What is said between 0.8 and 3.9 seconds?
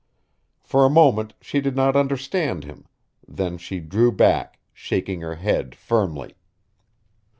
a moment she did not understand him, then she